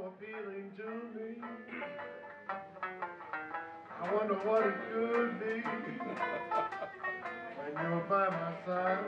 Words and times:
appealing 0.00 0.72
to 0.78 0.88
me. 1.14 1.36
I 4.00 4.14
wonder 4.14 4.34
what 4.34 4.66
it 4.66 4.74
could 4.90 5.38
be 5.38 5.62
when 7.58 7.72
you're 7.82 8.06
by 8.08 8.28
my 8.30 8.52
side. 8.66 8.98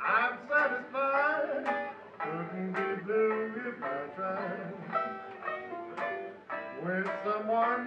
I'm 0.00 0.38
satisfied. 0.48 1.90
Couldn't 2.20 2.72
be 2.72 3.02
blue 3.04 3.52
if 3.66 3.82
I 3.82 3.84
tried. 4.16 4.74
With 6.84 7.08
someone 7.24 7.84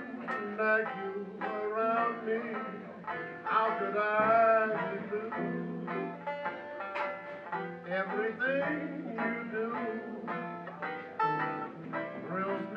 like 0.59 0.89
you 0.99 1.13
around 1.41 2.15
me, 2.25 2.41
how 3.45 3.67
could 3.79 3.97
I 3.97 4.67
be 4.91 4.97
blue? 5.07 5.29
Everything 7.89 8.77
you 9.15 9.33
do 9.51 10.18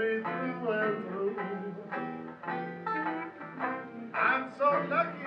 through 0.03 0.71
and 0.73 1.09
through. 1.09 1.37
I'm 4.15 4.51
so 4.59 4.69
lucky 4.91 5.22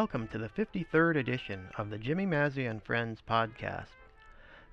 Welcome 0.00 0.28
to 0.28 0.38
the 0.38 0.48
53rd 0.48 1.16
edition 1.16 1.68
of 1.76 1.90
the 1.90 1.98
Jimmy 1.98 2.24
Mazzy 2.24 2.70
and 2.70 2.82
Friends 2.82 3.20
podcast. 3.28 3.98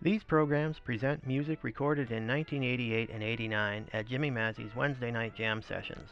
These 0.02 0.24
programs 0.24 0.80
present 0.80 1.28
music 1.28 1.66
recorded 1.66 2.12
in 2.12 2.26
1988 2.26 3.10
and 3.10 3.22
89 3.22 3.90
at 3.92 4.08
Jimmy 4.08 4.32
Mazzy's 4.32 4.74
Wednesday 4.74 5.12
night 5.12 5.36
jam 5.36 5.62
sessions. 5.62 6.12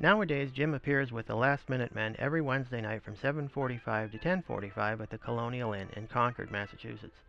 Nowadays, 0.00 0.50
Jim 0.50 0.74
appears 0.74 1.12
with 1.12 1.26
the 1.26 1.36
Last 1.36 1.68
Minute 1.68 1.94
Men 1.94 2.16
every 2.18 2.40
Wednesday 2.40 2.80
night 2.80 3.04
from 3.04 3.14
7:45 3.14 4.10
to 4.10 4.18
10:45 4.18 5.00
at 5.00 5.10
the 5.10 5.18
Colonial 5.18 5.72
Inn 5.72 5.88
in 5.94 6.08
Concord, 6.08 6.50
Massachusetts. 6.50 7.20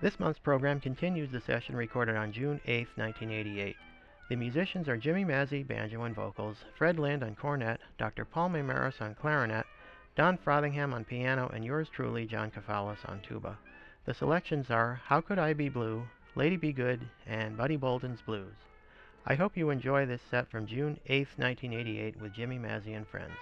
This 0.00 0.18
month's 0.18 0.40
program 0.40 0.80
continues 0.80 1.30
the 1.30 1.42
session 1.42 1.76
recorded 1.76 2.16
on 2.16 2.32
June 2.32 2.58
8, 2.64 2.88
1988. 2.96 3.76
The 4.30 4.36
musicians 4.36 4.88
are 4.88 4.96
Jimmy 4.96 5.26
Mazzy, 5.26 5.62
banjo 5.62 6.04
and 6.04 6.16
vocals, 6.16 6.64
Fred 6.74 6.98
Lind 6.98 7.22
on 7.22 7.34
cornet, 7.34 7.82
Dr. 7.98 8.24
Paul 8.24 8.48
Maymaris 8.48 9.02
on 9.02 9.14
clarinet, 9.14 9.66
Don 10.16 10.38
Frothingham 10.38 10.94
on 10.94 11.04
piano, 11.04 11.50
and 11.52 11.64
yours 11.64 11.88
truly, 11.88 12.24
John 12.24 12.50
Kafalis, 12.50 13.08
on 13.08 13.20
tuba. 13.20 13.58
The 14.04 14.14
selections 14.14 14.70
are 14.70 15.00
How 15.06 15.20
Could 15.20 15.40
I 15.40 15.54
Be 15.54 15.68
Blue, 15.68 16.06
Lady 16.36 16.56
Be 16.56 16.72
Good, 16.72 17.00
and 17.26 17.56
Buddy 17.56 17.76
Bolden's 17.76 18.20
Blues. 18.20 18.54
I 19.26 19.34
hope 19.34 19.56
you 19.56 19.70
enjoy 19.70 20.06
this 20.06 20.20
set 20.30 20.50
from 20.50 20.66
June 20.66 21.00
8, 21.06 21.26
1988 21.36 22.20
with 22.20 22.34
Jimmy 22.34 22.58
Mazzy 22.58 22.96
and 22.96 23.06
friends. 23.08 23.32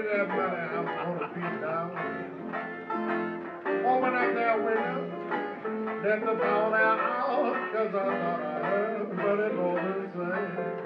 Open 0.00 0.08
up 4.14 4.34
that 4.34 4.64
window, 4.64 4.98
let 6.02 6.20
the 6.20 6.34
power 6.36 6.76
out, 6.76 7.72
cause 7.72 7.88
I 7.88 7.92
thought 7.92 8.40
I 8.40 8.42
heard 8.64 9.16
Buddy 9.16 9.56
Bolden 9.56 10.10
sing. 10.14 10.79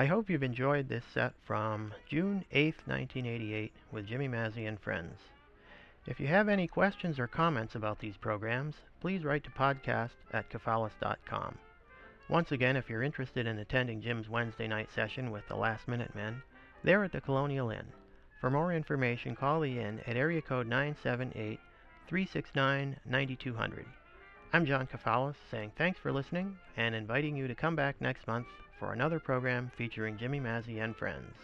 I 0.00 0.06
hope 0.06 0.30
you've 0.30 0.42
enjoyed 0.42 0.88
this 0.88 1.04
set 1.12 1.34
from 1.44 1.92
June 2.08 2.42
8, 2.52 2.74
1988 2.86 3.70
with 3.92 4.06
Jimmy 4.06 4.28
Mazzy 4.28 4.66
and 4.66 4.80
Friends. 4.80 5.20
If 6.06 6.18
you 6.18 6.26
have 6.26 6.48
any 6.48 6.66
questions 6.66 7.18
or 7.18 7.26
comments 7.26 7.74
about 7.74 7.98
these 7.98 8.16
programs, 8.16 8.76
please 9.02 9.24
write 9.24 9.44
to 9.44 9.50
podcast 9.50 10.16
at 10.32 10.48
kafalis.com. 10.48 11.58
Once 12.30 12.50
again, 12.50 12.76
if 12.76 12.88
you're 12.88 13.02
interested 13.02 13.46
in 13.46 13.58
attending 13.58 14.00
Jim's 14.00 14.30
Wednesday 14.30 14.66
night 14.66 14.90
session 14.90 15.30
with 15.30 15.46
the 15.48 15.54
Last 15.54 15.86
Minute 15.86 16.14
Men, 16.14 16.42
they're 16.82 17.04
at 17.04 17.12
the 17.12 17.20
Colonial 17.20 17.68
Inn. 17.68 17.92
For 18.40 18.48
more 18.48 18.72
information, 18.72 19.36
call 19.36 19.60
the 19.60 19.78
Inn 19.78 20.00
at 20.06 20.16
area 20.16 20.40
code 20.40 20.66
978 20.66 21.60
369 22.08 22.96
9200. 23.04 23.84
I'm 24.54 24.64
John 24.64 24.86
Kafalis 24.86 25.36
saying 25.50 25.72
thanks 25.76 25.98
for 25.98 26.10
listening 26.10 26.56
and 26.78 26.94
inviting 26.94 27.36
you 27.36 27.46
to 27.48 27.54
come 27.54 27.76
back 27.76 28.00
next 28.00 28.26
month 28.26 28.46
for 28.80 28.92
another 28.94 29.20
program 29.20 29.70
featuring 29.76 30.16
Jimmy 30.18 30.40
Mazzy 30.40 30.82
and 30.82 30.96
friends. 30.96 31.36